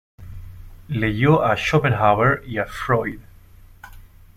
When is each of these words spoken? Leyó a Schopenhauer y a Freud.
Leyó 0.89 1.43
a 1.43 1.55
Schopenhauer 1.55 2.41
y 2.47 2.57
a 2.57 2.65
Freud. 2.65 3.19